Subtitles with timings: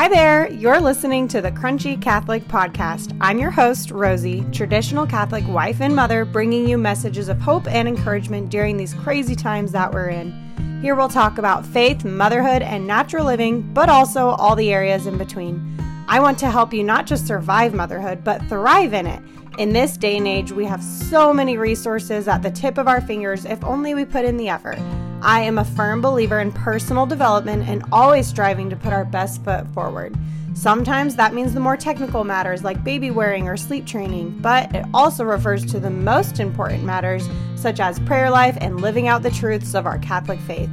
[0.00, 3.14] Hi there, you're listening to the Crunchy Catholic Podcast.
[3.20, 7.86] I'm your host, Rosie, traditional Catholic wife and mother, bringing you messages of hope and
[7.86, 10.80] encouragement during these crazy times that we're in.
[10.80, 15.18] Here we'll talk about faith, motherhood, and natural living, but also all the areas in
[15.18, 15.78] between.
[16.08, 19.22] I want to help you not just survive motherhood, but thrive in it.
[19.58, 23.02] In this day and age, we have so many resources at the tip of our
[23.02, 24.78] fingers if only we put in the effort.
[25.22, 29.44] I am a firm believer in personal development and always striving to put our best
[29.44, 30.16] foot forward.
[30.54, 34.84] Sometimes that means the more technical matters like baby wearing or sleep training, but it
[34.94, 39.30] also refers to the most important matters such as prayer life and living out the
[39.30, 40.70] truths of our Catholic faith.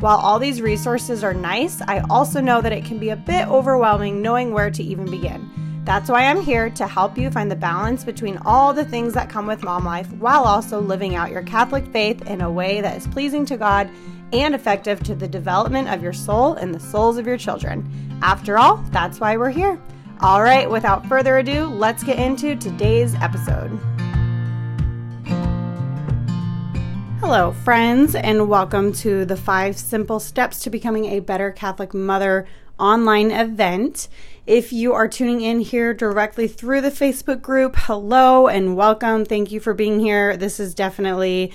[0.00, 3.48] While all these resources are nice, I also know that it can be a bit
[3.48, 5.50] overwhelming knowing where to even begin.
[5.88, 9.30] That's why I'm here to help you find the balance between all the things that
[9.30, 12.98] come with mom life while also living out your Catholic faith in a way that
[12.98, 13.88] is pleasing to God
[14.34, 17.90] and effective to the development of your soul and the souls of your children.
[18.20, 19.80] After all, that's why we're here.
[20.20, 23.70] All right, without further ado, let's get into today's episode.
[27.20, 32.46] Hello, friends, and welcome to the five simple steps to becoming a better Catholic mother
[32.78, 34.08] online event.
[34.48, 39.26] If you are tuning in here directly through the Facebook group, hello and welcome.
[39.26, 40.38] Thank you for being here.
[40.38, 41.52] This is definitely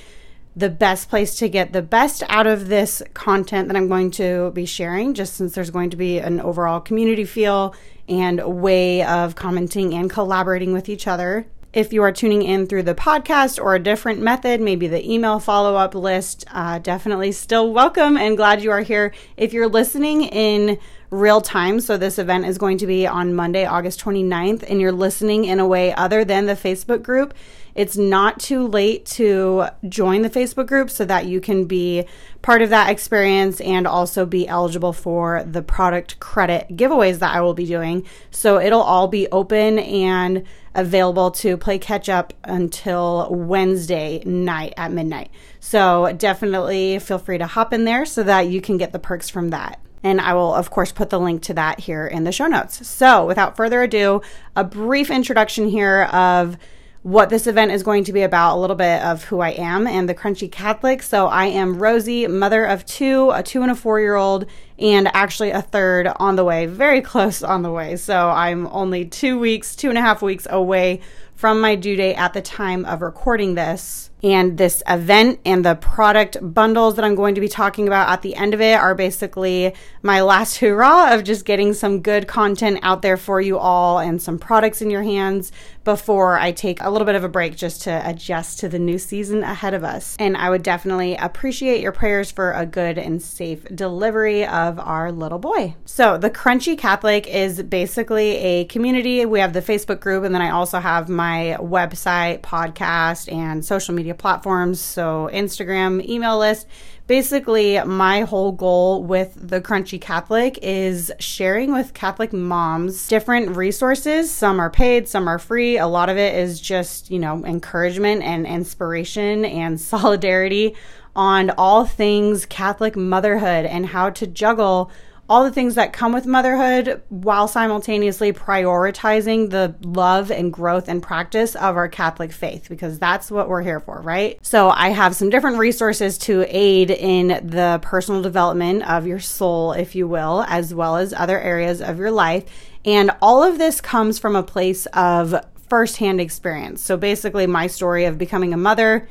[0.55, 4.51] the best place to get the best out of this content that I'm going to
[4.51, 7.73] be sharing, just since there's going to be an overall community feel
[8.07, 11.47] and a way of commenting and collaborating with each other.
[11.73, 15.39] If you are tuning in through the podcast or a different method, maybe the email
[15.39, 19.11] follow up list, uh, definitely still welcome and glad you are here.
[19.35, 20.77] If you're listening in
[21.13, 24.91] real time, so this event is going to be on Monday, August 29th, and you're
[24.91, 27.33] listening in a way other than the Facebook group,
[27.75, 32.05] it's not too late to join the Facebook group so that you can be
[32.41, 37.41] part of that experience and also be eligible for the product credit giveaways that I
[37.41, 38.05] will be doing.
[38.29, 40.43] So it'll all be open and
[40.75, 45.29] available to play catch up until Wednesday night at midnight.
[45.59, 49.29] So definitely feel free to hop in there so that you can get the perks
[49.29, 49.79] from that.
[50.03, 52.85] And I will, of course, put the link to that here in the show notes.
[52.85, 54.21] So, without further ado,
[54.55, 56.57] a brief introduction here of
[57.03, 59.85] what this event is going to be about, a little bit of who I am
[59.85, 61.03] and the Crunchy Catholic.
[61.03, 64.45] So I am Rosie, mother of two, a two and a four year old,
[64.79, 67.97] and actually a third on the way, very close on the way.
[67.97, 71.01] So I'm only two weeks, two and a half weeks away
[71.35, 74.09] from my due date at the time of recording this.
[74.23, 78.21] And this event and the product bundles that I'm going to be talking about at
[78.21, 82.79] the end of it are basically my last hurrah of just getting some good content
[82.83, 85.51] out there for you all and some products in your hands
[85.83, 88.97] before I take a little bit of a break just to adjust to the new
[88.97, 90.15] season ahead of us.
[90.17, 95.11] And I would definitely appreciate your prayers for a good and safe delivery of our
[95.11, 95.75] little boy.
[95.83, 99.25] So, the Crunchy Catholic is basically a community.
[99.25, 103.93] We have the Facebook group, and then I also have my website, podcast, and social
[103.93, 104.79] media platforms.
[104.79, 106.67] So, Instagram, email list
[107.07, 114.31] basically my whole goal with the crunchy catholic is sharing with catholic moms different resources
[114.31, 118.23] some are paid some are free a lot of it is just you know encouragement
[118.23, 120.75] and inspiration and solidarity
[121.13, 124.89] on all things catholic motherhood and how to juggle
[125.29, 131.01] all the things that come with motherhood while simultaneously prioritizing the love and growth and
[131.01, 134.37] practice of our Catholic faith because that's what we're here for, right?
[134.45, 139.71] So I have some different resources to aid in the personal development of your soul,
[139.71, 142.43] if you will, as well as other areas of your life.
[142.83, 145.35] And all of this comes from a place of
[145.69, 146.81] firsthand experience.
[146.81, 149.07] So basically, my story of becoming a mother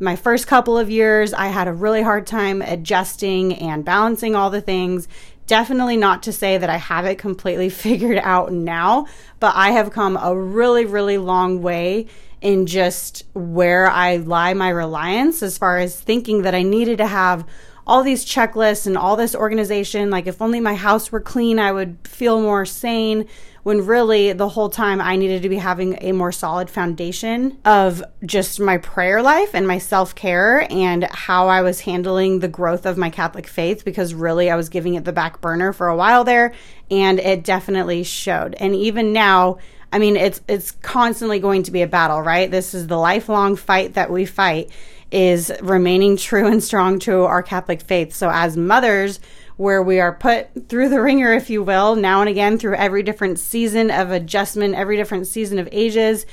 [0.00, 4.48] my first couple of years, I had a really hard time adjusting and balancing all
[4.50, 5.08] the things.
[5.48, 9.06] Definitely not to say that I have it completely figured out now,
[9.40, 12.06] but I have come a really, really long way
[12.40, 17.06] in just where I lie my reliance as far as thinking that I needed to
[17.06, 17.44] have
[17.86, 20.10] all these checklists and all this organization.
[20.10, 23.26] Like, if only my house were clean, I would feel more sane
[23.68, 28.02] when really the whole time I needed to be having a more solid foundation of
[28.24, 32.86] just my prayer life and my self care and how I was handling the growth
[32.86, 35.96] of my Catholic faith because really I was giving it the back burner for a
[35.96, 36.54] while there
[36.90, 38.54] and it definitely showed.
[38.54, 39.58] And even now,
[39.92, 42.50] I mean it's it's constantly going to be a battle, right?
[42.50, 44.70] This is the lifelong fight that we fight
[45.10, 48.14] is remaining true and strong to our Catholic faith.
[48.14, 49.20] So as mothers,
[49.58, 53.02] where we are put through the ringer, if you will, now and again through every
[53.02, 56.24] different season of adjustment, every different season of ages.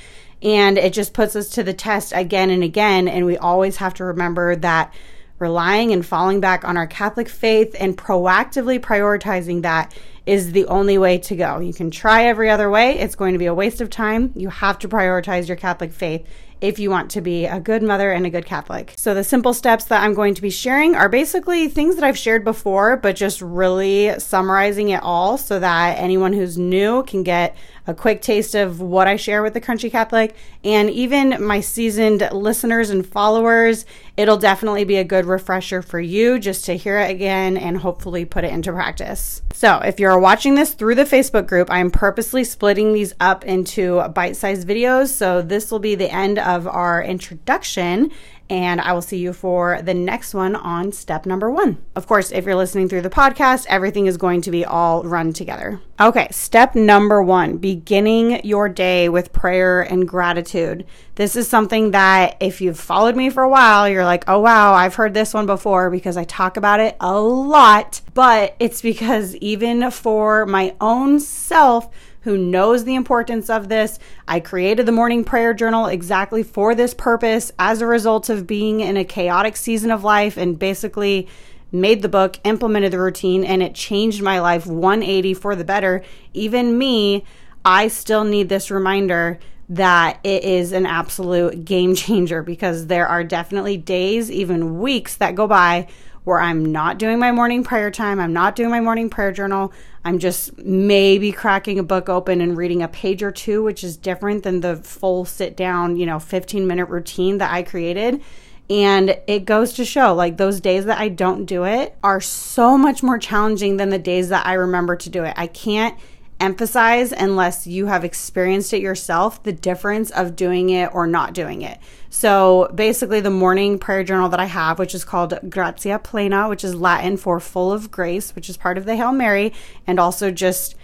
[0.42, 3.08] And it just puts us to the test again and again.
[3.08, 4.94] And we always have to remember that
[5.40, 9.92] relying and falling back on our Catholic faith and proactively prioritizing that
[10.24, 11.58] is the only way to go.
[11.58, 14.32] You can try every other way, it's going to be a waste of time.
[14.36, 16.26] You have to prioritize your Catholic faith
[16.60, 18.94] if you want to be a good mother and a good Catholic.
[18.96, 22.18] So, the simple steps that I'm going to be sharing are basically things that I've
[22.18, 27.56] shared before, but just really summarizing it all so that anyone who's new can get
[27.86, 30.34] a quick taste of what I share with the Crunchy Catholic.
[30.64, 33.86] And even my seasoned listeners and followers,
[34.16, 38.24] it'll definitely be a good refresher for you just to hear it again and hopefully
[38.24, 39.42] put it into practice.
[39.52, 44.06] So, if you're watching this through the Facebook group, I'm purposely splitting these up into
[44.08, 45.08] bite sized videos.
[45.08, 48.10] So, this will be the end of our introduction
[48.48, 51.78] and I will see you for the next one on step number one.
[51.94, 55.32] Of course, if you're listening through the podcast, everything is going to be all run
[55.32, 55.80] together.
[55.98, 60.84] Okay, step number one beginning your day with prayer and gratitude.
[61.14, 64.74] This is something that if you've followed me for a while, you're like, oh wow,
[64.74, 68.00] I've heard this one before because I talk about it a lot.
[68.14, 71.88] But it's because even for my own self,
[72.26, 74.00] who knows the importance of this.
[74.26, 78.80] I created the morning prayer journal exactly for this purpose as a result of being
[78.80, 81.28] in a chaotic season of life and basically
[81.70, 86.02] made the book, implemented the routine, and it changed my life 180 for the better.
[86.34, 87.24] Even me,
[87.64, 89.38] I still need this reminder
[89.68, 95.36] that it is an absolute game changer because there are definitely days, even weeks that
[95.36, 95.86] go by
[96.26, 99.72] where I'm not doing my morning prayer time, I'm not doing my morning prayer journal.
[100.04, 103.96] I'm just maybe cracking a book open and reading a page or two, which is
[103.96, 108.24] different than the full sit down, you know, 15 minute routine that I created.
[108.68, 112.76] And it goes to show like those days that I don't do it are so
[112.76, 115.34] much more challenging than the days that I remember to do it.
[115.36, 115.96] I can't
[116.38, 121.62] emphasize unless you have experienced it yourself the difference of doing it or not doing
[121.62, 121.78] it.
[122.10, 126.64] So basically, the morning prayer journal that I have, which is called Gratia Plena, which
[126.64, 129.52] is Latin for full of grace, which is part of the Hail Mary,
[129.86, 130.76] and also just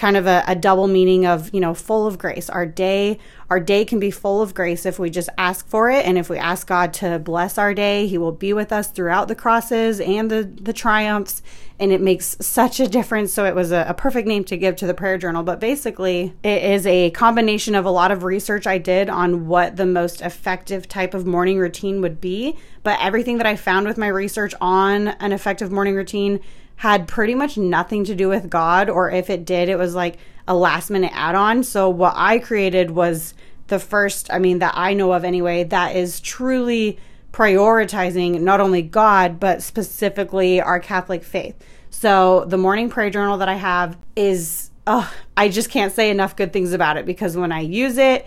[0.00, 2.48] kind of a, a, double meaning of you know full of grace.
[2.48, 3.18] Our day
[3.50, 6.06] our day can be full of grace if we just ask for it.
[6.06, 9.28] And if we ask god to bless our day he will be with us throughout
[9.28, 11.42] the crosses and the the triumphs.
[11.78, 13.32] And it makes such a difference.
[13.32, 15.42] So it was a, a perfect name to give to the prayer journal.
[15.42, 19.76] But basically it is a combination of a lot of research i did on what
[19.76, 22.56] the most effective type of morning routine would be.
[22.82, 26.40] But everything that i found with my research on an effective morning routine
[26.80, 30.16] had pretty much nothing to do with God, or if it did, it was like
[30.48, 31.62] a last minute add on.
[31.62, 33.34] So, what I created was
[33.66, 36.98] the first, I mean, that I know of anyway, that is truly
[37.32, 41.54] prioritizing not only God, but specifically our Catholic faith.
[41.90, 46.34] So, the morning prayer journal that I have is, oh, I just can't say enough
[46.34, 48.26] good things about it because when I use it,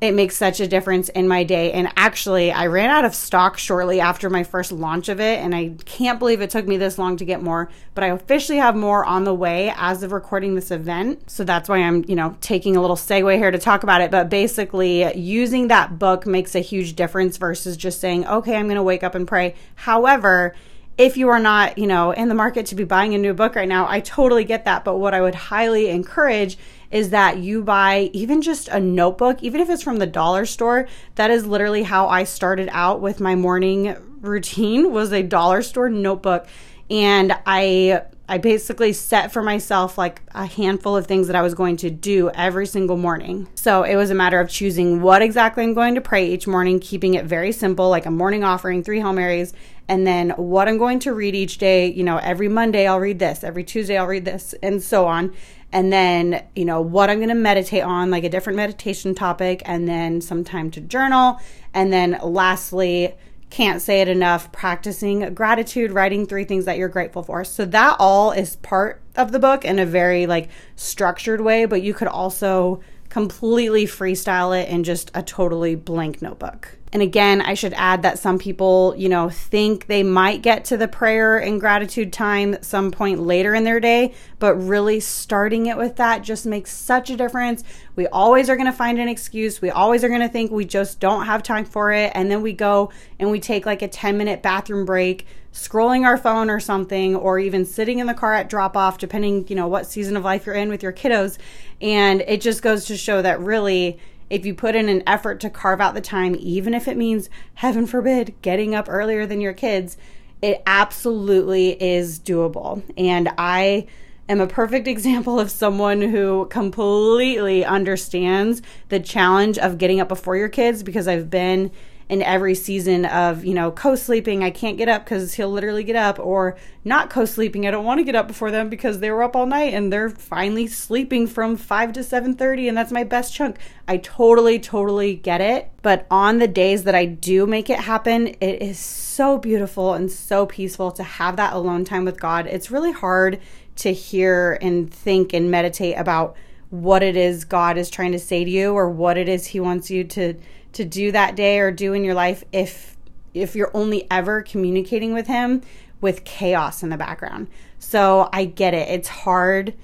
[0.00, 1.72] it makes such a difference in my day.
[1.72, 5.40] And actually, I ran out of stock shortly after my first launch of it.
[5.40, 8.58] And I can't believe it took me this long to get more, but I officially
[8.58, 11.28] have more on the way as of recording this event.
[11.28, 14.12] So that's why I'm, you know, taking a little segue here to talk about it.
[14.12, 18.76] But basically, using that book makes a huge difference versus just saying, okay, I'm going
[18.76, 19.56] to wake up and pray.
[19.74, 20.54] However,
[20.96, 23.54] if you are not, you know, in the market to be buying a new book
[23.54, 24.84] right now, I totally get that.
[24.84, 26.56] But what I would highly encourage
[26.90, 30.88] is that you buy even just a notebook, even if it's from the dollar store.
[31.16, 35.90] That is literally how I started out with my morning routine was a dollar store
[35.90, 36.46] notebook.
[36.90, 41.54] And I I basically set for myself like a handful of things that I was
[41.54, 43.48] going to do every single morning.
[43.54, 46.78] So it was a matter of choosing what exactly I'm going to pray each morning,
[46.78, 49.54] keeping it very simple, like a morning offering, three Hail Marys,
[49.88, 51.90] and then what I'm going to read each day.
[51.90, 55.34] You know, every Monday I'll read this, every Tuesday I'll read this, and so on
[55.72, 59.62] and then you know what i'm going to meditate on like a different meditation topic
[59.64, 61.40] and then some time to journal.
[61.74, 63.14] And then lastly
[63.50, 67.44] can't say it enough practicing gratitude writing three things that you're grateful for.
[67.44, 71.82] So that all is part of the book in a very like structured way but
[71.82, 77.54] you could also completely freestyle it in just a totally blank notebook and again, I
[77.54, 81.60] should add that some people, you know, think they might get to the prayer and
[81.60, 86.46] gratitude time some point later in their day, but really starting it with that just
[86.46, 87.62] makes such a difference.
[87.94, 89.60] We always are going to find an excuse.
[89.60, 92.12] We always are going to think we just don't have time for it.
[92.14, 96.16] And then we go and we take like a 10 minute bathroom break, scrolling our
[96.16, 99.68] phone or something, or even sitting in the car at drop off, depending, you know,
[99.68, 101.36] what season of life you're in with your kiddos.
[101.80, 103.98] And it just goes to show that really,
[104.30, 107.30] if you put in an effort to carve out the time, even if it means,
[107.54, 109.96] heaven forbid, getting up earlier than your kids,
[110.42, 112.82] it absolutely is doable.
[112.96, 113.86] And I
[114.28, 120.36] am a perfect example of someone who completely understands the challenge of getting up before
[120.36, 121.70] your kids because I've been
[122.08, 124.42] in every season of, you know, co sleeping.
[124.42, 127.66] I can't get up because he'll literally get up, or not co sleeping.
[127.66, 129.92] I don't want to get up before them because they were up all night and
[129.92, 133.56] they're finally sleeping from 5 to 7:30 and that's my best chunk.
[133.86, 138.28] I totally totally get it, but on the days that I do make it happen,
[138.40, 142.46] it is so beautiful and so peaceful to have that alone time with God.
[142.46, 143.38] It's really hard
[143.76, 146.36] to hear and think and meditate about
[146.70, 149.60] what it is God is trying to say to you or what it is he
[149.60, 150.34] wants you to
[150.72, 152.96] to do that day or do in your life if
[153.34, 155.62] if you're only ever communicating with him
[156.00, 157.48] with chaos in the background.
[157.78, 158.88] So I get it.
[158.88, 159.74] It's hard.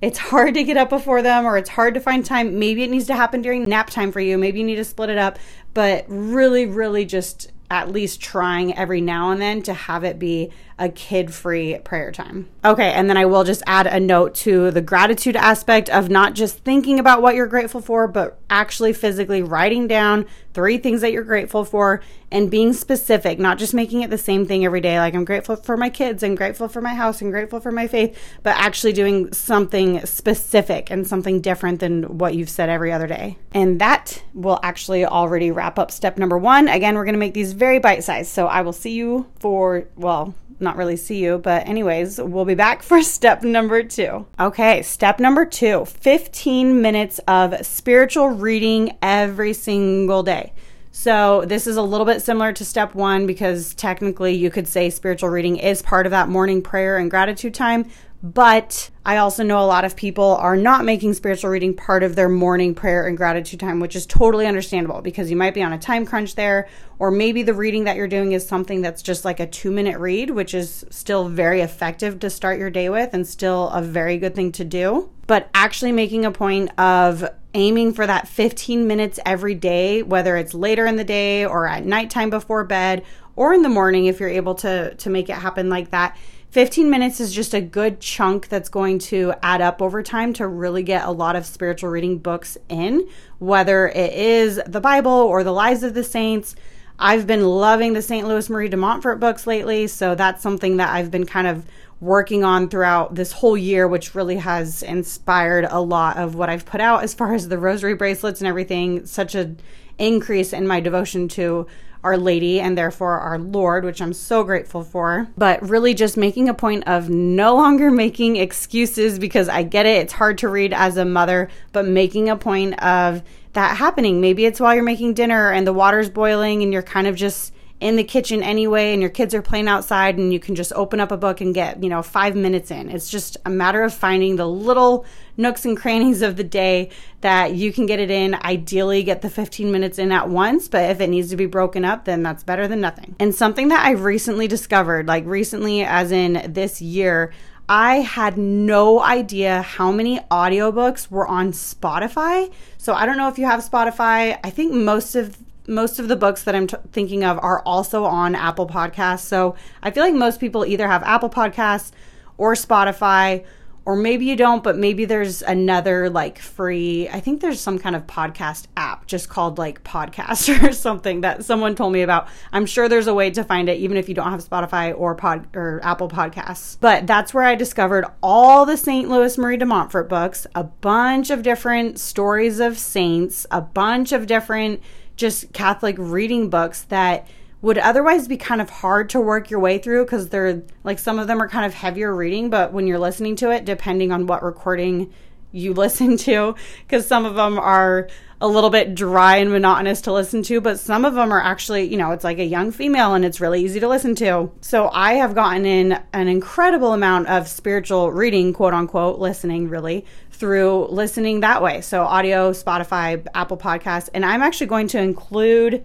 [0.00, 2.58] It's hard to get up before them or it's hard to find time.
[2.58, 4.38] Maybe it needs to happen during nap time for you.
[4.38, 5.38] Maybe you need to split it up,
[5.74, 10.50] but really really just at least trying every now and then to have it be
[10.78, 12.48] a kid free prayer time.
[12.64, 16.34] Okay, and then I will just add a note to the gratitude aspect of not
[16.34, 21.12] just thinking about what you're grateful for, but actually physically writing down three things that
[21.12, 24.98] you're grateful for and being specific, not just making it the same thing every day.
[24.98, 27.86] Like, I'm grateful for my kids and grateful for my house and grateful for my
[27.86, 33.06] faith, but actually doing something specific and something different than what you've said every other
[33.06, 33.38] day.
[33.52, 36.68] And that will actually already wrap up step number one.
[36.68, 38.30] Again, we're to make these very bite sized.
[38.30, 42.54] So I will see you for, well, not really see you, but anyways, we'll be
[42.54, 44.26] back for step number two.
[44.38, 50.52] Okay, step number two 15 minutes of spiritual reading every single day.
[50.90, 54.90] So, this is a little bit similar to step one because technically you could say
[54.90, 57.88] spiritual reading is part of that morning prayer and gratitude time,
[58.22, 62.16] but I also know a lot of people are not making spiritual reading part of
[62.16, 65.72] their morning prayer and gratitude time, which is totally understandable because you might be on
[65.72, 69.24] a time crunch there, or maybe the reading that you're doing is something that's just
[69.24, 73.14] like a two minute read, which is still very effective to start your day with
[73.14, 75.10] and still a very good thing to do.
[75.28, 80.54] But actually making a point of aiming for that 15 minutes every day, whether it's
[80.54, 83.04] later in the day or at nighttime before bed
[83.36, 86.16] or in the morning, if you're able to, to make it happen like that
[86.50, 90.46] 15 minutes is just a good chunk that's going to add up over time to
[90.46, 93.06] really get a lot of spiritual reading books in,
[93.38, 96.56] whether it is the Bible or the Lives of the Saints.
[96.98, 98.26] I've been loving the St.
[98.26, 101.66] Louis Marie de Montfort books lately, so that's something that I've been kind of
[102.00, 106.64] working on throughout this whole year, which really has inspired a lot of what I've
[106.64, 109.04] put out as far as the rosary bracelets and everything.
[109.04, 109.60] Such an
[109.98, 111.66] increase in my devotion to
[112.04, 115.28] our Lady and therefore our Lord, which I'm so grateful for.
[115.36, 120.02] But really just making a point of no longer making excuses because I get it,
[120.02, 124.20] it's hard to read as a mother, but making a point of that happening.
[124.20, 127.52] Maybe it's while you're making dinner and the water's boiling and you're kind of just
[127.80, 130.98] in the kitchen anyway and your kids are playing outside and you can just open
[130.98, 132.88] up a book and get, you know, 5 minutes in.
[132.90, 135.04] It's just a matter of finding the little
[135.36, 138.34] nooks and crannies of the day that you can get it in.
[138.34, 141.84] Ideally, get the 15 minutes in at once, but if it needs to be broken
[141.84, 143.14] up, then that's better than nothing.
[143.20, 147.32] And something that I've recently discovered, like recently as in this year,
[147.68, 152.50] I had no idea how many audiobooks were on Spotify.
[152.78, 154.38] So I don't know if you have Spotify.
[154.42, 155.36] I think most of
[155.68, 159.20] most of the books that I'm t- thinking of are also on Apple Podcasts.
[159.20, 161.92] So I feel like most people either have Apple Podcasts
[162.36, 163.44] or Spotify,
[163.88, 167.96] or maybe you don't, but maybe there's another like free, I think there's some kind
[167.96, 172.28] of podcast app just called like Podcast or something that someone told me about.
[172.52, 175.14] I'm sure there's a way to find it even if you don't have Spotify or
[175.14, 176.76] pod or Apple Podcasts.
[176.78, 179.08] But that's where I discovered all the St.
[179.08, 184.26] Louis Marie de Montfort books, a bunch of different stories of saints, a bunch of
[184.26, 184.82] different
[185.18, 187.26] just Catholic reading books that
[187.60, 191.18] would otherwise be kind of hard to work your way through because they're like some
[191.18, 194.26] of them are kind of heavier reading, but when you're listening to it, depending on
[194.26, 195.12] what recording
[195.52, 196.54] you listen to,
[196.86, 198.08] because some of them are
[198.40, 201.84] a little bit dry and monotonous to listen to, but some of them are actually,
[201.84, 204.50] you know, it's like a young female and it's really easy to listen to.
[204.60, 210.04] So I have gotten in an incredible amount of spiritual reading, quote unquote, listening really
[210.30, 211.80] through listening that way.
[211.80, 214.08] So audio, Spotify, Apple Podcasts.
[214.14, 215.84] And I'm actually going to include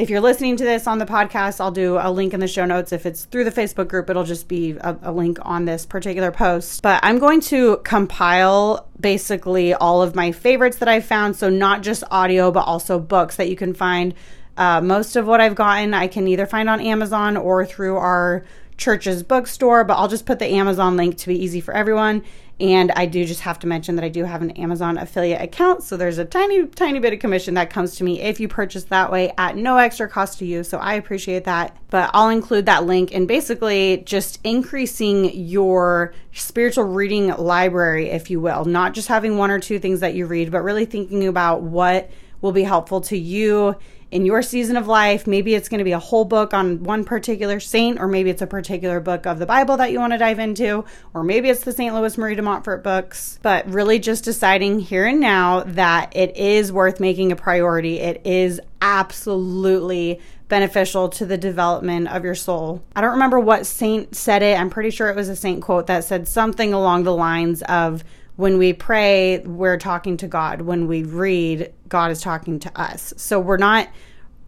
[0.00, 2.64] if you're listening to this on the podcast, I'll do a link in the show
[2.64, 2.90] notes.
[2.90, 6.32] If it's through the Facebook group, it'll just be a, a, link on this particular
[6.32, 6.80] post.
[6.80, 11.36] But I'm going to compile basically all of my favorites that I've found.
[11.36, 14.14] So, not just audio, but also books that you can find.
[14.56, 18.46] Uh, most of what I've gotten, I can either find on Amazon or through our
[18.80, 22.24] church's bookstore, but I'll just put the Amazon link to be easy for everyone.
[22.58, 25.82] And I do just have to mention that I do have an Amazon affiliate account.
[25.82, 28.84] So there's a tiny, tiny bit of commission that comes to me if you purchase
[28.84, 30.62] that way at no extra cost to you.
[30.62, 31.74] So I appreciate that.
[31.88, 38.40] But I'll include that link and basically just increasing your spiritual reading library, if you
[38.40, 38.66] will.
[38.66, 42.10] Not just having one or two things that you read, but really thinking about what
[42.40, 43.76] will be helpful to you
[44.10, 45.26] in your season of life.
[45.26, 48.42] Maybe it's going to be a whole book on one particular saint, or maybe it's
[48.42, 51.62] a particular book of the Bible that you want to dive into, or maybe it's
[51.62, 51.94] the St.
[51.94, 53.38] Louis Marie de Montfort books.
[53.42, 58.00] But really just deciding here and now that it is worth making a priority.
[58.00, 62.82] It is absolutely beneficial to the development of your soul.
[62.96, 64.58] I don't remember what saint said it.
[64.58, 68.02] I'm pretty sure it was a saint quote that said something along the lines of
[68.34, 70.62] when we pray, we're talking to God.
[70.62, 73.12] When we read, God is talking to us.
[73.18, 73.88] So we're not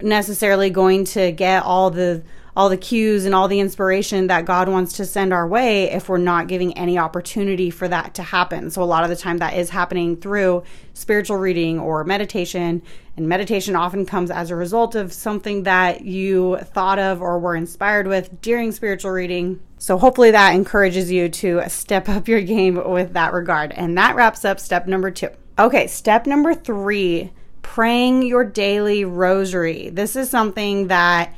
[0.01, 2.23] necessarily going to get all the
[2.55, 6.09] all the cues and all the inspiration that God wants to send our way if
[6.09, 8.71] we're not giving any opportunity for that to happen.
[8.71, 12.83] So, a lot of the time, that is happening through spiritual reading or meditation.
[13.17, 17.57] And meditation often comes as a result of something that you thought of or were
[17.57, 19.61] inspired with during spiritual reading.
[19.79, 23.73] So, hopefully, that encourages you to step up your game with that regard.
[23.73, 25.31] And that wraps up step number two.
[25.59, 27.31] Okay, step number three
[27.61, 29.91] praying your daily rosary.
[29.91, 31.35] This is something that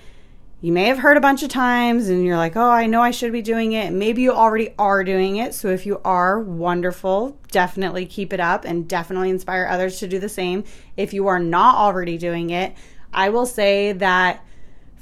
[0.60, 3.10] you may have heard a bunch of times and you're like, oh, I know I
[3.10, 3.92] should be doing it.
[3.92, 5.52] Maybe you already are doing it.
[5.52, 7.36] So if you are, wonderful.
[7.50, 10.62] Definitely keep it up and definitely inspire others to do the same.
[10.96, 12.74] If you are not already doing it,
[13.12, 14.44] I will say that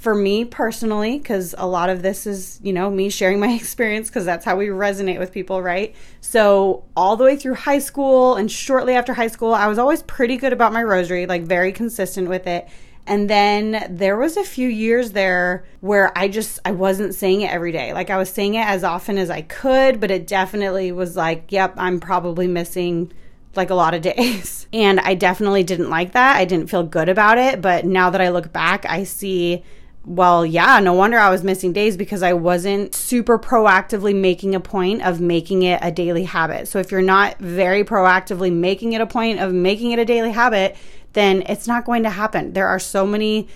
[0.02, 4.08] for me personally, because a lot of this is, you know, me sharing my experience
[4.08, 5.94] because that's how we resonate with people, right?
[6.20, 10.02] So, all the way through high school and shortly after high school, I was always
[10.02, 12.68] pretty good about my rosary, like very consistent with it.
[13.06, 17.52] And then there was a few years there where I just I wasn't saying it
[17.52, 17.92] every day.
[17.92, 21.52] Like I was saying it as often as I could, but it definitely was like,
[21.52, 23.12] yep, I'm probably missing
[23.54, 24.66] like a lot of days.
[24.72, 26.36] And I definitely didn't like that.
[26.36, 29.62] I didn't feel good about it, but now that I look back, I see
[30.04, 34.60] well, yeah, no wonder I was missing days because I wasn't super proactively making a
[34.60, 36.66] point of making it a daily habit.
[36.66, 40.32] So if you're not very proactively making it a point of making it a daily
[40.32, 40.76] habit,
[41.12, 42.52] then it's not going to happen.
[42.52, 43.48] There are so many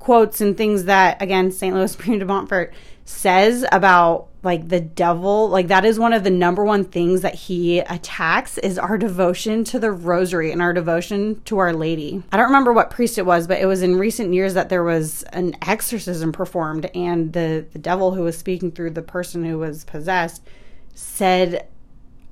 [0.00, 1.74] quotes and things that, again, St.
[1.74, 6.30] Louis Marie de Montfort says about like the devil like that is one of the
[6.30, 11.40] number one things that he attacks is our devotion to the rosary and our devotion
[11.42, 12.22] to our lady.
[12.32, 14.84] I don't remember what priest it was but it was in recent years that there
[14.84, 19.58] was an exorcism performed and the the devil who was speaking through the person who
[19.58, 20.42] was possessed
[20.94, 21.66] said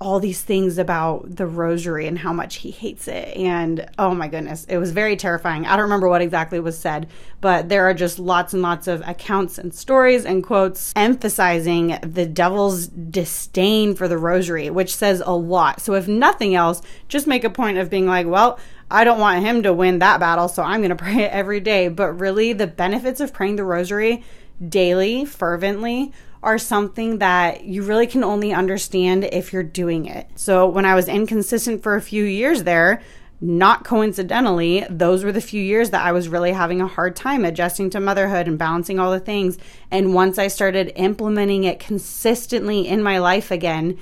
[0.00, 3.36] all these things about the rosary and how much he hates it.
[3.36, 5.66] And oh my goodness, it was very terrifying.
[5.66, 7.06] I don't remember what exactly was said,
[7.42, 12.24] but there are just lots and lots of accounts and stories and quotes emphasizing the
[12.24, 15.82] devil's disdain for the rosary, which says a lot.
[15.82, 18.58] So if nothing else, just make a point of being like, well,
[18.90, 21.60] I don't want him to win that battle, so I'm going to pray it every
[21.60, 21.88] day.
[21.88, 24.24] But really, the benefits of praying the rosary
[24.66, 30.26] daily, fervently, are something that you really can only understand if you're doing it.
[30.36, 33.02] So when I was inconsistent for a few years there,
[33.42, 37.44] not coincidentally, those were the few years that I was really having a hard time
[37.44, 39.58] adjusting to motherhood and balancing all the things.
[39.90, 43.98] And once I started implementing it consistently in my life again,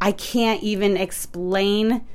[0.00, 2.06] I can't even explain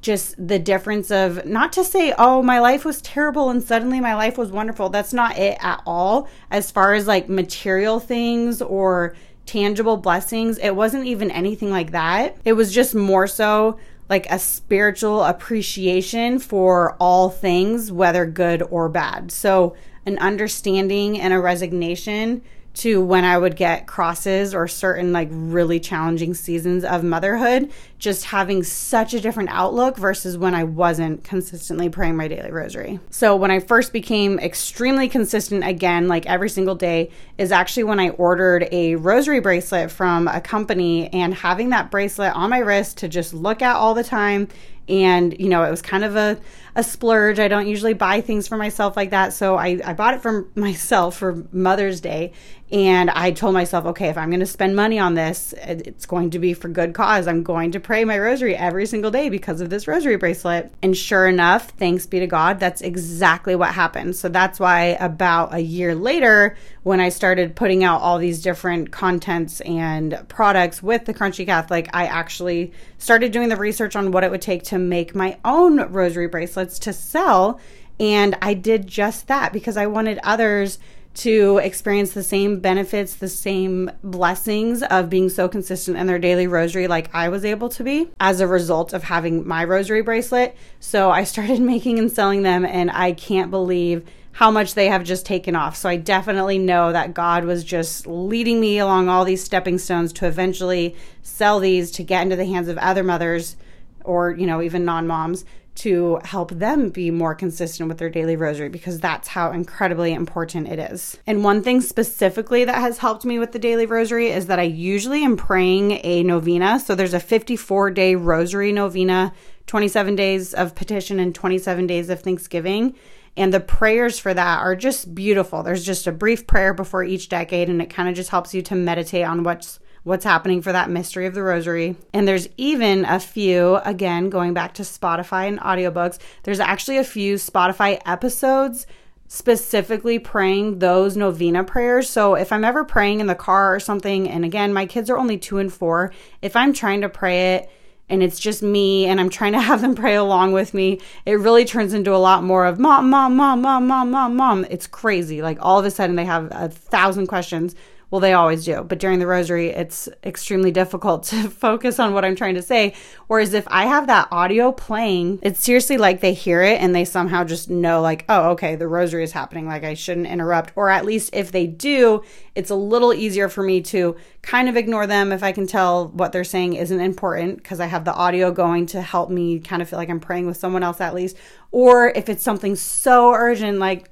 [0.00, 4.14] just the difference of not to say, oh, my life was terrible and suddenly my
[4.14, 4.88] life was wonderful.
[4.88, 6.28] That's not it at all.
[6.50, 12.36] As far as like material things or tangible blessings, it wasn't even anything like that.
[12.44, 18.88] It was just more so like a spiritual appreciation for all things, whether good or
[18.88, 19.30] bad.
[19.30, 19.74] So,
[20.06, 22.42] an understanding and a resignation
[22.74, 28.26] to when I would get crosses or certain like really challenging seasons of motherhood, just
[28.26, 33.00] having such a different outlook versus when I wasn't consistently praying my daily rosary.
[33.10, 37.98] So, when I first became extremely consistent again, like every single day, is actually when
[37.98, 42.98] I ordered a rosary bracelet from a company and having that bracelet on my wrist
[42.98, 44.48] to just look at all the time
[44.88, 46.38] and you know it was kind of a,
[46.74, 50.14] a splurge i don't usually buy things for myself like that so I, I bought
[50.14, 52.32] it for myself for mother's day
[52.70, 56.30] and i told myself okay if i'm going to spend money on this it's going
[56.30, 57.26] to be for good cause.
[57.26, 60.72] I'm going to pray my rosary every single day because of this rosary bracelet.
[60.82, 64.16] And sure enough thanks be to god that's exactly what happened.
[64.16, 68.90] So that's why about a year later when i started putting out all these different
[68.90, 74.24] contents and products with the crunchy catholic i actually started doing the research on what
[74.24, 77.60] it would take to make my own rosary bracelets to sell.
[78.00, 80.78] And I did just that because I wanted others
[81.14, 86.46] to experience the same benefits, the same blessings of being so consistent in their daily
[86.46, 90.56] rosary like I was able to be as a result of having my rosary bracelet.
[90.78, 95.02] So I started making and selling them, and I can't believe how much they have
[95.02, 95.74] just taken off.
[95.74, 100.12] So I definitely know that God was just leading me along all these stepping stones
[100.12, 103.56] to eventually sell these to get into the hands of other mothers
[104.04, 105.44] or, you know, even non moms
[105.78, 110.68] to help them be more consistent with their daily rosary because that's how incredibly important
[110.68, 111.16] it is.
[111.26, 114.64] And one thing specifically that has helped me with the daily rosary is that I
[114.64, 116.80] usually am praying a novena.
[116.80, 119.32] So there's a 54 day rosary novena,
[119.66, 122.94] 27 days of petition, and 27 days of thanksgiving.
[123.36, 125.62] And the prayers for that are just beautiful.
[125.62, 128.62] There's just a brief prayer before each decade, and it kind of just helps you
[128.62, 131.96] to meditate on what's what's happening for that mystery of the rosary.
[132.12, 137.04] And there's even a few, again, going back to Spotify and audiobooks, there's actually a
[137.04, 138.86] few Spotify episodes
[139.28, 142.08] specifically praying those novena prayers.
[142.08, 145.18] So if I'm ever praying in the car or something, and again, my kids are
[145.18, 147.70] only two and four, if I'm trying to pray it,
[148.08, 151.34] and it's just me and I'm trying to have them pray along with me, it
[151.34, 154.66] really turns into a lot more of mom, mom, mom, mom, mom, mom, mom.
[154.70, 155.42] It's crazy.
[155.42, 157.74] Like all of a sudden they have a thousand questions
[158.10, 158.82] well, they always do.
[158.82, 162.94] But during the rosary, it's extremely difficult to focus on what I'm trying to say.
[163.26, 167.04] Whereas if I have that audio playing, it's seriously like they hear it and they
[167.04, 169.66] somehow just know, like, oh, okay, the rosary is happening.
[169.66, 170.72] Like I shouldn't interrupt.
[170.74, 172.22] Or at least if they do,
[172.54, 176.08] it's a little easier for me to kind of ignore them if I can tell
[176.08, 179.82] what they're saying isn't important because I have the audio going to help me kind
[179.82, 181.36] of feel like I'm praying with someone else at least.
[181.70, 184.10] Or if it's something so urgent, like,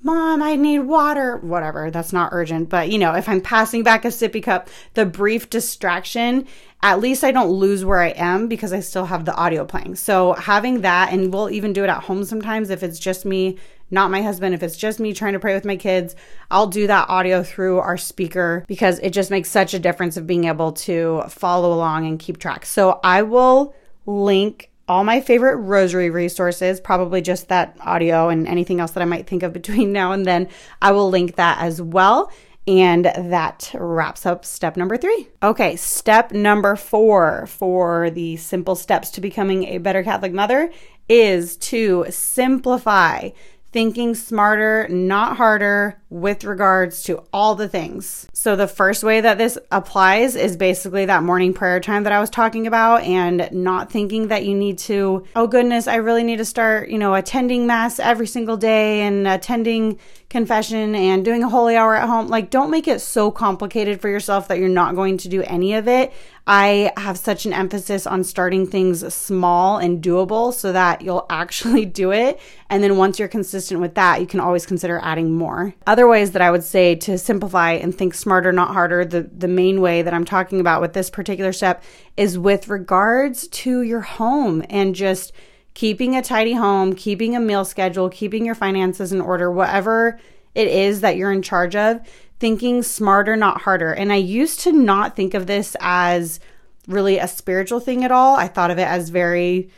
[0.00, 1.38] Mom, I need water.
[1.38, 2.68] Whatever, that's not urgent.
[2.68, 6.46] But, you know, if I'm passing back a sippy cup, the brief distraction,
[6.82, 9.96] at least I don't lose where I am because I still have the audio playing.
[9.96, 13.58] So, having that, and we'll even do it at home sometimes if it's just me,
[13.90, 16.14] not my husband, if it's just me trying to pray with my kids,
[16.50, 20.26] I'll do that audio through our speaker because it just makes such a difference of
[20.28, 22.66] being able to follow along and keep track.
[22.66, 23.74] So, I will
[24.06, 29.06] link all my favorite rosary resources, probably just that audio and anything else that I
[29.06, 30.48] might think of between now and then.
[30.82, 32.32] I will link that as well.
[32.66, 35.28] And that wraps up step number three.
[35.42, 40.70] Okay, step number four for the simple steps to becoming a better Catholic mother
[41.08, 43.30] is to simplify
[43.72, 48.26] thinking smarter, not harder with regards to all the things.
[48.32, 52.20] So, the first way that this applies is basically that morning prayer time that I
[52.20, 56.38] was talking about, and not thinking that you need to, oh goodness, I really need
[56.38, 61.48] to start, you know, attending Mass every single day and attending confession and doing a
[61.48, 62.28] holy hour at home.
[62.28, 65.72] Like, don't make it so complicated for yourself that you're not going to do any
[65.72, 66.12] of it.
[66.46, 71.86] I have such an emphasis on starting things small and doable so that you'll actually
[71.86, 72.40] do it.
[72.68, 75.74] And then once you're consistent with that, you can always consider adding more.
[75.86, 79.48] Other ways that I would say to simplify and think smarter, not harder, the, the
[79.48, 81.82] main way that I'm talking about with this particular step
[82.18, 85.32] is with regards to your home and just
[85.78, 90.18] keeping a tidy home, keeping a meal schedule, keeping your finances in order, whatever
[90.56, 92.00] it is that you're in charge of
[92.40, 93.92] thinking smarter, not harder.
[93.92, 96.40] And I used to not think of this as
[96.88, 98.34] really a spiritual thing at all.
[98.34, 99.70] I thought of it as very,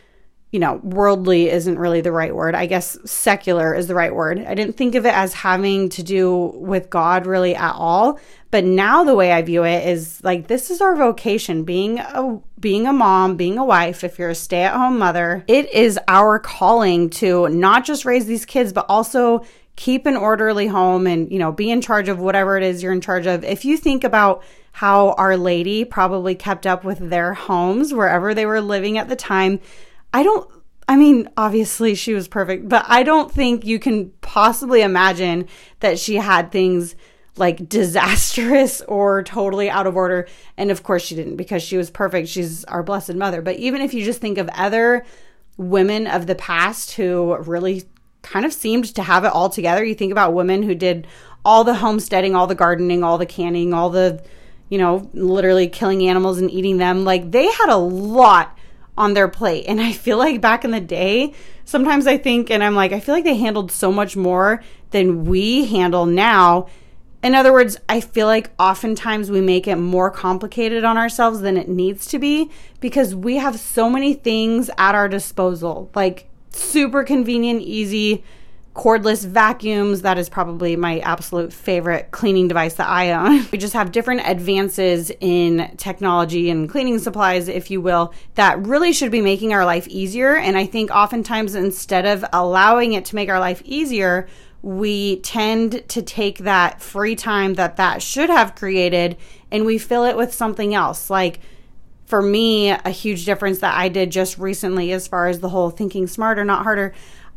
[0.51, 2.57] you know, worldly isn't really the right word.
[2.57, 4.45] I guess secular is the right word.
[4.45, 8.19] I didn't think of it as having to do with God really at all.
[8.51, 12.41] But now the way I view it is like this is our vocation being a
[12.59, 17.11] being a mom, being a wife, if you're a stay-at-home mother, it is our calling
[17.11, 19.45] to not just raise these kids but also
[19.77, 22.93] keep an orderly home and, you know, be in charge of whatever it is you're
[22.93, 23.45] in charge of.
[23.45, 28.47] If you think about how Our Lady probably kept up with their homes wherever they
[28.47, 29.61] were living at the time,
[30.13, 30.51] I don't
[30.89, 35.47] I mean, obviously she was perfect, but I don't think you can possibly imagine
[35.79, 36.97] that she had things
[37.37, 40.27] like disastrous or totally out of order.
[40.57, 42.29] And of course she didn't because she was perfect.
[42.29, 43.41] She's our blessed mother.
[43.41, 45.07] But even if you just think of other
[45.57, 47.85] women of the past who really
[48.23, 49.85] kind of seemed to have it all together.
[49.85, 51.07] You think about women who did
[51.45, 54.23] all the homesteading, all the gardening, all the canning, all the,
[54.69, 57.05] you know, literally killing animals and eating them.
[57.05, 58.59] Like they had a lot
[59.01, 59.65] on their plate.
[59.67, 61.33] And I feel like back in the day,
[61.65, 65.25] sometimes I think, and I'm like, I feel like they handled so much more than
[65.25, 66.69] we handle now.
[67.23, 71.57] In other words, I feel like oftentimes we make it more complicated on ourselves than
[71.57, 75.91] it needs to be because we have so many things at our disposal.
[75.95, 78.23] Like, super convenient, easy
[78.75, 80.03] cordless vacuums.
[80.03, 83.47] That is probably my absolute favorite cleaning device that I own.
[83.53, 88.93] we just have different advances in technology and cleaning supplies, if you will, that really
[88.93, 90.37] should be making our life easier.
[90.37, 94.29] And I think oftentimes instead of allowing it to make our life easier,
[94.63, 99.17] we tend to take that free time that that should have created
[99.51, 101.41] and we fill it with something else like
[102.11, 105.71] for me, a huge difference that I did just recently as far as the whole
[105.71, 106.93] thinking smarter, not harder.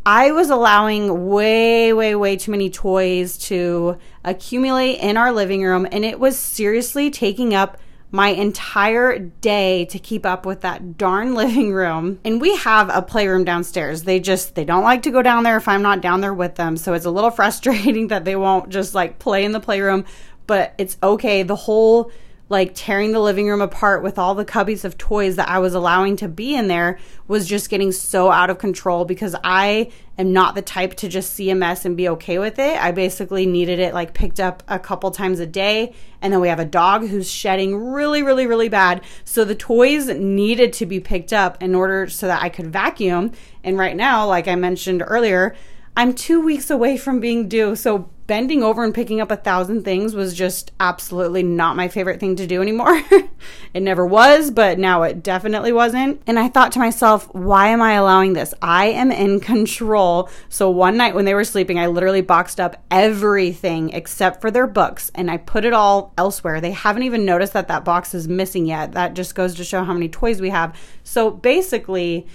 [0.05, 5.87] I was allowing way, way, way too many toys to accumulate in our living room,
[5.91, 7.77] and it was seriously taking up
[8.11, 12.19] my entire day to keep up with that darn living room.
[12.25, 14.03] And we have a playroom downstairs.
[14.03, 16.55] They just they don't like to go down there if I'm not down there with
[16.55, 16.75] them.
[16.75, 20.03] So it's a little frustrating that they won't just like play in the playroom,
[20.47, 21.43] but it's okay.
[21.43, 22.11] The whole
[22.53, 25.73] like tearing the living room apart with all the cubbies of toys that I was
[25.73, 30.33] allowing to be in there was just getting so out of control because I am
[30.33, 32.79] not the type to just see a mess and be okay with it.
[32.79, 35.95] I basically needed it like picked up a couple times a day.
[36.21, 39.01] And then we have a dog who's shedding really, really, really bad.
[39.25, 43.31] So the toys needed to be picked up in order so that I could vacuum.
[43.63, 45.55] And right now, like I mentioned earlier,
[45.95, 47.75] I'm two weeks away from being due.
[47.75, 52.19] So bending over and picking up a thousand things was just absolutely not my favorite
[52.19, 53.03] thing to do anymore.
[53.73, 56.21] it never was, but now it definitely wasn't.
[56.25, 58.53] And I thought to myself, why am I allowing this?
[58.61, 60.29] I am in control.
[60.49, 64.67] So one night when they were sleeping, I literally boxed up everything except for their
[64.67, 66.61] books and I put it all elsewhere.
[66.61, 68.93] They haven't even noticed that that box is missing yet.
[68.93, 70.75] That just goes to show how many toys we have.
[71.03, 72.25] So basically,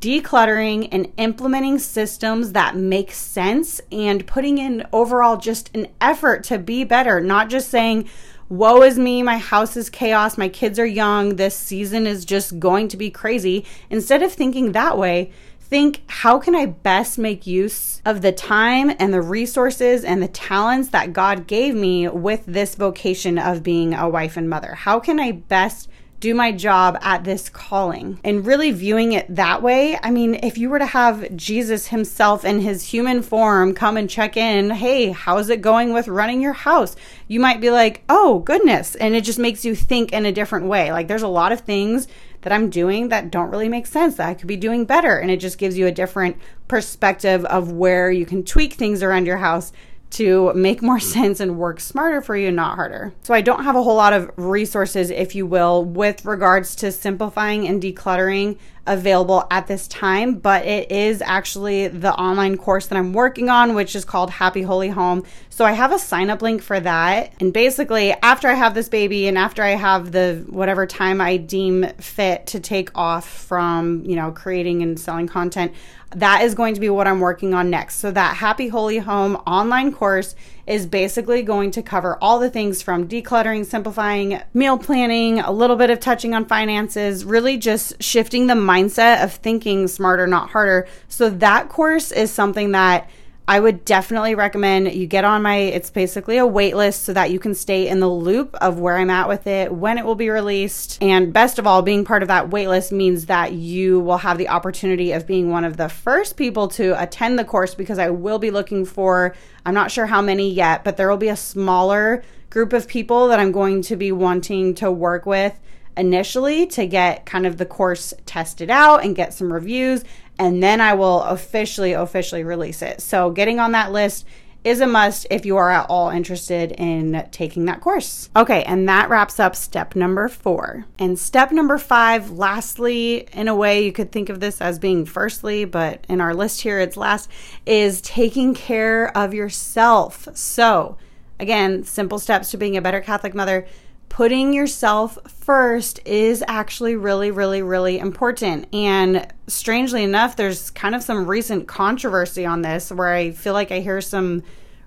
[0.00, 6.58] decluttering and implementing systems that make sense and putting in overall just an effort to
[6.58, 8.08] be better, not just saying,
[8.48, 12.60] Woe is me, my house is chaos, my kids are young, this season is just
[12.60, 13.64] going to be crazy.
[13.90, 18.92] Instead of thinking that way, think how can I best make use of the time
[19.00, 23.94] and the resources and the talents that God gave me with this vocation of being
[23.94, 24.74] a wife and mother?
[24.74, 25.88] How can I best
[26.20, 29.98] do my job at this calling and really viewing it that way.
[30.02, 34.08] I mean, if you were to have Jesus himself in his human form come and
[34.08, 36.96] check in, hey, how's it going with running your house?
[37.28, 38.94] You might be like, oh, goodness.
[38.94, 40.90] And it just makes you think in a different way.
[40.90, 42.08] Like, there's a lot of things
[42.42, 45.18] that I'm doing that don't really make sense that I could be doing better.
[45.18, 46.36] And it just gives you a different
[46.68, 49.72] perspective of where you can tweak things around your house
[50.10, 53.14] to make more sense and work smarter for you, not harder.
[53.22, 56.92] So, I don't have a whole lot of resources, if you will, with regards to
[56.92, 62.96] simplifying and decluttering available at this time, but it is actually the online course that
[62.96, 65.24] I'm working on, which is called Happy Holy Home.
[65.50, 67.32] So, I have a sign up link for that.
[67.40, 71.36] And basically, after I have this baby and after I have the whatever time I
[71.36, 75.72] deem fit to take off from, you know, creating and selling content,
[76.14, 77.96] that is going to be what I'm working on next.
[77.96, 80.34] So, that Happy Holy Home online course
[80.66, 85.76] is basically going to cover all the things from decluttering, simplifying, meal planning, a little
[85.76, 90.88] bit of touching on finances, really just shifting the mindset of thinking smarter, not harder.
[91.08, 93.08] So, that course is something that
[93.48, 97.30] I would definitely recommend you get on my it's basically a wait list so that
[97.30, 100.16] you can stay in the loop of where I'm at with it, when it will
[100.16, 100.98] be released.
[101.00, 104.38] And best of all, being part of that wait list means that you will have
[104.38, 108.10] the opportunity of being one of the first people to attend the course because I
[108.10, 111.36] will be looking for I'm not sure how many yet, but there will be a
[111.36, 115.58] smaller group of people that I'm going to be wanting to work with
[115.96, 120.04] initially to get kind of the course tested out and get some reviews
[120.38, 123.00] and then I will officially officially release it.
[123.00, 124.26] So getting on that list
[124.66, 128.28] is a must if you are at all interested in taking that course.
[128.34, 130.84] Okay, and that wraps up step number 4.
[130.98, 135.04] And step number 5, lastly, in a way you could think of this as being
[135.04, 137.30] firstly, but in our list here it's last
[137.64, 140.26] is taking care of yourself.
[140.34, 140.98] So,
[141.38, 143.68] again, simple steps to being a better Catholic mother
[144.08, 148.66] putting yourself first is actually really, really, really important.
[148.74, 153.70] And strangely enough, there's kind of some recent controversy on this where I feel like
[153.70, 154.42] I hear some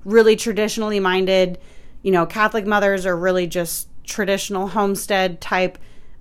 [0.06, 1.60] really traditionally minded,
[2.02, 5.78] you know, Catholic mothers are really just traditional homestead type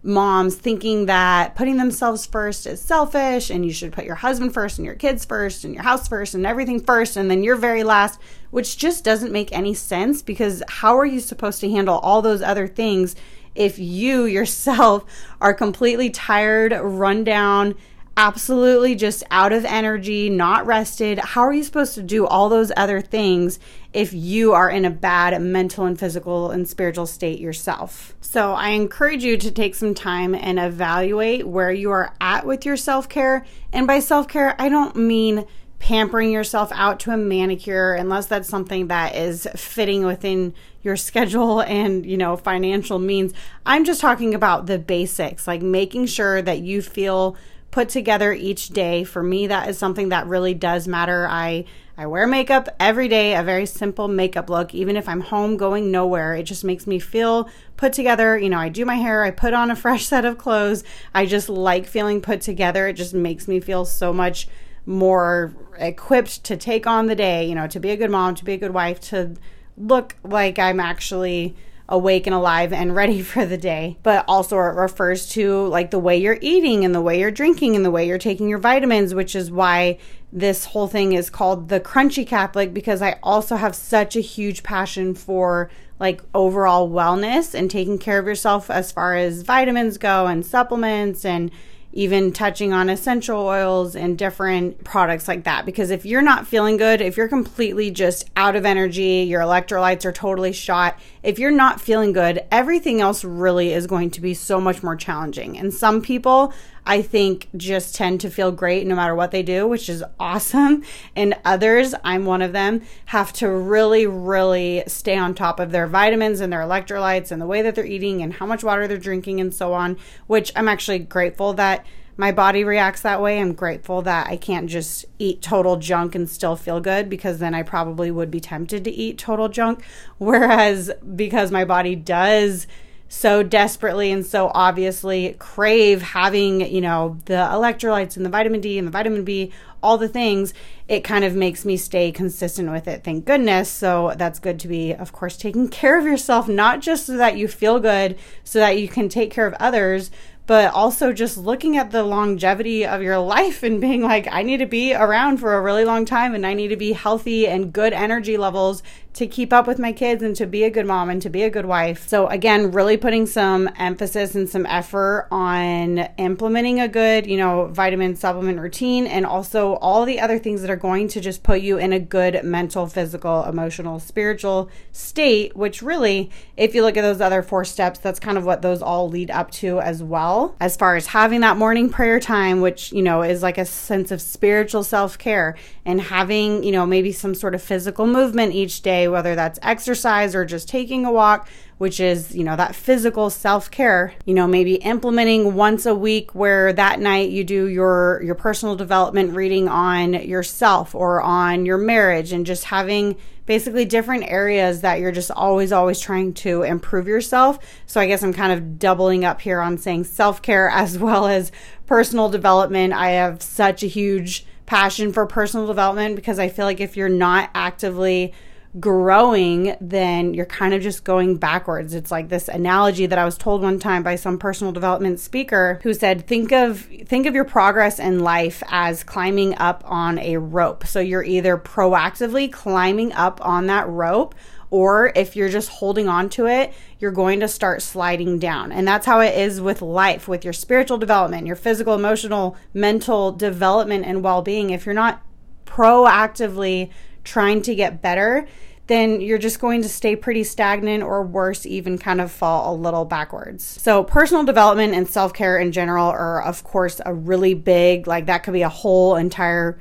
[0.09, 4.79] moms thinking that putting themselves first is selfish and you should put your husband first
[4.79, 7.85] and your kids first and your house first and everything first and then you're very
[7.85, 8.18] last,
[8.51, 12.42] which just doesn't make any sense because how are you supposed to handle all those
[12.42, 13.14] other things
[13.55, 15.05] if you yourself
[15.40, 17.75] are completely tired, run down,
[18.18, 21.20] absolutely just out of energy, not rested.
[21.20, 23.61] How are you supposed to do all those other things
[23.92, 28.16] if you are in a bad mental and physical and spiritual state yourself?
[28.20, 32.66] So, I encourage you to take some time and evaluate where you are at with
[32.66, 33.46] your self care.
[33.72, 35.46] And by self care, I don't mean
[35.78, 40.52] pampering yourself out to a manicure unless that's something that is fitting within
[40.83, 43.33] your schedule and you know financial means
[43.64, 47.37] i'm just talking about the basics like making sure that you feel
[47.70, 49.04] put together each day.
[49.04, 51.26] For me, that is something that really does matter.
[51.28, 51.64] I
[52.00, 55.90] I wear makeup every day, a very simple makeup look, even if I'm home going
[55.90, 56.33] nowhere.
[56.35, 58.38] It just makes me feel put together.
[58.38, 60.85] You know, I do my hair, I put on a fresh set of clothes.
[61.12, 62.87] I just like feeling put together.
[62.87, 64.48] It just makes me feel so much
[64.87, 68.44] more equipped to take on the day, you know, to be a good mom, to
[68.44, 69.35] be a good wife, to
[69.76, 71.57] look like I'm actually
[71.88, 73.98] awake and alive and ready for the day.
[74.03, 77.77] But also it refers to like the way you're eating and the way you're drinking
[77.77, 79.98] and the way you're taking your vitamins, which is why
[80.33, 84.62] this whole thing is called the crunchy Catholic because I also have such a huge
[84.62, 90.27] passion for like overall wellness and taking care of yourself as far as vitamins go
[90.27, 91.51] and supplements and
[91.98, 95.66] even touching on essential oils and different products like that.
[95.66, 100.04] Because if you're not feeling good, if you're completely just out of energy, your electrolytes
[100.04, 104.32] are totally shot, if you're not feeling good, everything else really is going to be
[104.32, 105.58] so much more challenging.
[105.58, 106.52] And some people,
[106.88, 110.83] I think, just tend to feel great no matter what they do, which is awesome.
[111.14, 115.87] And others, I'm one of them, have to really, really stay on top of their
[115.87, 118.96] vitamins and their electrolytes and the way that they're eating and how much water they're
[118.96, 119.98] drinking and so on,
[120.29, 121.85] which I'm actually grateful that
[122.16, 123.38] my body reacts that way.
[123.38, 127.55] I'm grateful that I can't just eat total junk and still feel good because then
[127.55, 129.85] I probably would be tempted to eat total junk.
[130.18, 132.66] Whereas because my body does
[133.09, 138.79] so desperately and so obviously crave having, you know, the electrolytes and the vitamin D
[138.79, 139.51] and the vitamin B,
[139.83, 140.53] all the things,
[140.88, 143.05] it kind of makes me stay consistent with it.
[143.05, 143.71] Thank goodness.
[143.71, 147.37] So that's good to be, of course, taking care of yourself, not just so that
[147.37, 150.11] you feel good, so that you can take care of others,
[150.47, 154.57] but also just looking at the longevity of your life and being like, I need
[154.59, 157.73] to be around for a really long time and I need to be healthy and
[157.73, 158.83] good energy levels
[159.18, 161.42] to keep up with my kids and to be a good mom and to be
[161.42, 162.07] a good wife.
[162.07, 167.66] So, again, really putting some emphasis and some effort on implementing a good, you know,
[167.66, 171.61] vitamin supplement routine and also all the other things that are going to just put
[171.61, 177.02] you in a good mental, physical, emotional, spiritual state, which really, if you look at
[177.02, 180.54] those other four steps, that's kind of what those all lead up to as well.
[180.61, 184.12] As far as having that morning prayer time, which, you know, is like a sense
[184.12, 188.81] of spiritual self care and having, you know, maybe some sort of physical movement each
[188.83, 193.31] day whether that's exercise or just taking a walk, which is, you know, that physical
[193.31, 198.35] self-care, you know, maybe implementing once a week where that night you do your your
[198.35, 203.16] personal development reading on yourself or on your marriage and just having
[203.47, 207.59] basically different areas that you're just always always trying to improve yourself.
[207.87, 211.51] So I guess I'm kind of doubling up here on saying self-care as well as
[211.87, 212.92] personal development.
[212.92, 217.09] I have such a huge passion for personal development because I feel like if you're
[217.09, 218.35] not actively
[218.78, 221.94] growing, then you're kind of just going backwards.
[221.94, 225.81] It's like this analogy that I was told one time by some personal development speaker
[225.83, 230.37] who said, think of think of your progress in life as climbing up on a
[230.37, 230.87] rope.
[230.87, 234.35] So you're either proactively climbing up on that rope
[234.70, 238.70] or if you're just holding on to it, you're going to start sliding down.
[238.70, 243.33] And that's how it is with life, with your spiritual development, your physical, emotional, mental
[243.33, 244.68] development and well-being.
[244.70, 245.22] If you're not
[245.64, 246.90] proactively
[247.28, 248.46] trying to get better,
[248.88, 252.74] then you're just going to stay pretty stagnant or worse, even kind of fall a
[252.74, 253.62] little backwards.
[253.64, 258.26] So, personal development and self care in general are, of course, a really big, like,
[258.26, 259.78] that could be a whole entire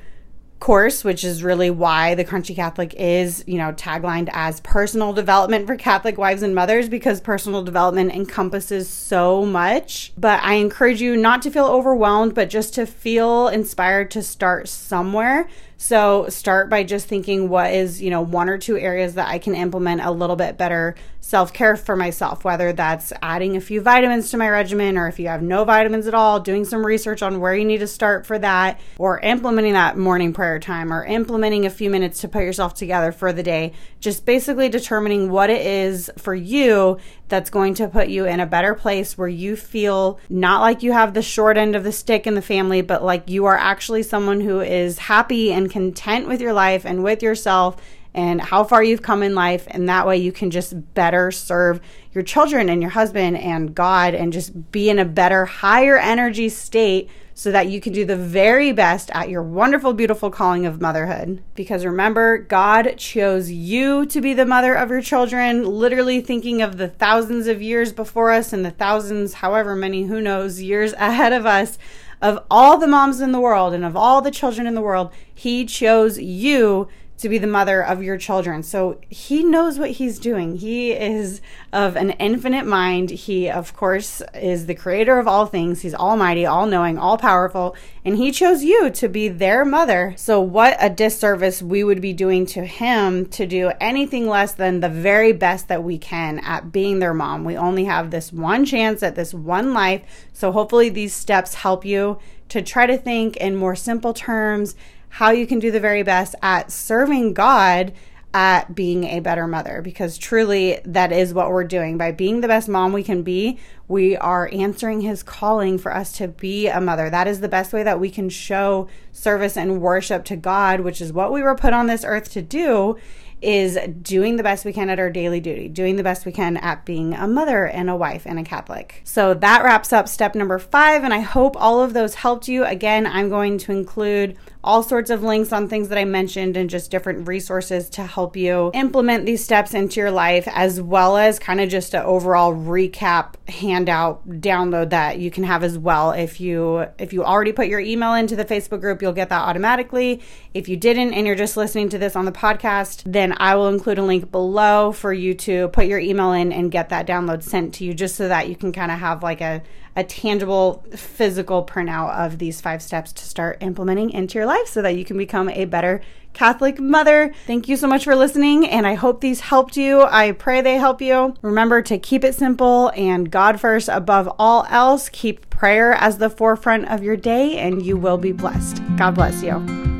[0.60, 5.68] course, which is really why the Crunchy Catholic is, you know, taglined as personal development
[5.68, 10.14] for Catholic wives and mothers because personal development encompasses so much.
[10.18, 14.68] But I encourage you not to feel overwhelmed, but just to feel inspired to start
[14.68, 15.48] somewhere.
[15.80, 19.38] So start by just thinking what is, you know, one or two areas that I
[19.38, 23.82] can implement a little bit better self care for myself, whether that's adding a few
[23.82, 27.22] vitamins to my regimen or if you have no vitamins at all, doing some research
[27.22, 31.06] on where you need to start for that, or implementing that morning prayer time or
[31.06, 33.74] implementing a few minutes to put yourself together for the day.
[34.00, 36.98] Just basically determining what it is for you
[37.30, 40.94] that's going to put you in a better place where you feel not like you
[40.94, 44.04] have the short end of the stick in the family, but like you are actually
[44.04, 47.78] someone who is happy and content with your life and with yourself
[48.14, 49.68] and how far you've come in life.
[49.70, 51.80] And that way you can just better serve
[52.14, 56.50] your children and your husband and God and just be in a better, higher energy
[56.50, 60.82] state so that you can do the very best at your wonderful, beautiful calling of
[60.82, 61.44] motherhood.
[61.54, 66.80] Because remember, God chose you to be the mother of your children, literally thinking of
[66.80, 71.32] the thousands of years before us and the thousands, however many, who knows, years ahead
[71.32, 71.78] of us.
[72.24, 75.12] Of all the moms in the world and of all the children in the world,
[75.32, 76.88] He chose you
[77.18, 78.62] to be the mother of your children.
[78.62, 80.58] So he knows what he's doing.
[80.58, 81.42] He is
[81.74, 83.10] of an infinite mind.
[83.10, 85.82] He, of course, is the creator of all things.
[85.82, 90.14] He's almighty, all knowing, all powerful, and he chose you to be their mother.
[90.16, 94.80] So, what a disservice we would be doing to him to do anything less than
[94.80, 97.44] the very best that we can at being their mom.
[97.44, 100.28] We only have this one chance at this one life.
[100.34, 104.76] So, hopefully, these steps help you to try to think in more simple terms
[105.10, 107.94] how you can do the very best at serving God
[108.34, 111.98] at being a better mother because truly that is what we're doing.
[111.98, 116.12] By being the best mom we can be, we are answering his calling for us
[116.18, 117.10] to be a mother.
[117.10, 121.02] That is the best way that we can show service and worship to God, which
[121.02, 122.98] is what we were put on this earth to do
[123.42, 126.58] is doing the best we can at our daily duty, doing the best we can
[126.58, 129.02] at being a mother and a wife and a Catholic.
[129.04, 132.66] So that wraps up step number five, and I hope all of those helped you.
[132.66, 134.38] Again, I'm going to include
[134.68, 138.36] all sorts of links on things that I mentioned and just different resources to help
[138.36, 142.54] you implement these steps into your life, as well as kind of just an overall
[142.54, 146.12] recap handout download that you can have as well.
[146.12, 149.42] If you if you already put your email into the Facebook group, you'll get that
[149.42, 150.22] automatically.
[150.54, 153.70] If you didn't and you're just listening to this on the podcast, then I will
[153.70, 157.42] include a link below for you to put your email in and get that download
[157.42, 159.64] sent to you just so that you can kind of have like a
[159.98, 164.82] a tangible physical printout of these five steps to start implementing into your life so
[164.82, 166.02] that you can become a better
[166.34, 167.34] Catholic mother.
[167.48, 170.04] Thank you so much for listening, and I hope these helped you.
[170.04, 171.36] I pray they help you.
[171.42, 175.10] Remember to keep it simple and God first above all else.
[175.10, 178.80] Keep prayer as the forefront of your day, and you will be blessed.
[178.98, 179.97] God bless you.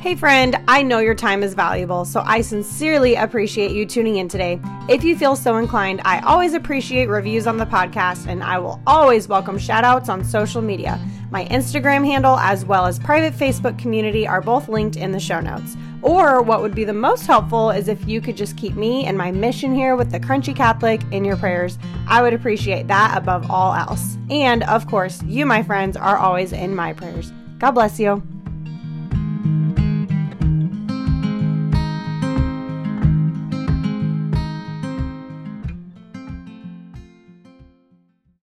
[0.00, 4.28] Hey, friend, I know your time is valuable, so I sincerely appreciate you tuning in
[4.28, 4.60] today.
[4.88, 8.80] If you feel so inclined, I always appreciate reviews on the podcast, and I will
[8.86, 11.00] always welcome shout outs on social media.
[11.32, 15.40] My Instagram handle, as well as private Facebook community, are both linked in the show
[15.40, 15.76] notes.
[16.00, 19.18] Or, what would be the most helpful is if you could just keep me and
[19.18, 21.76] my mission here with the Crunchy Catholic in your prayers.
[22.06, 24.16] I would appreciate that above all else.
[24.30, 27.32] And, of course, you, my friends, are always in my prayers.
[27.58, 28.22] God bless you.